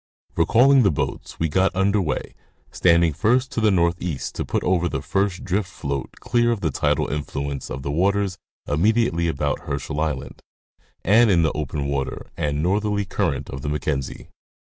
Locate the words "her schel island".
9.67-10.41